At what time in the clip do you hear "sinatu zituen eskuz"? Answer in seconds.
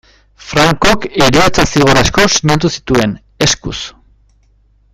2.37-3.77